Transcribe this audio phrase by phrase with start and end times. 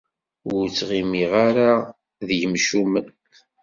[0.55, 1.71] Ur ttɣimiɣ ara
[2.27, 3.07] d yimcumen.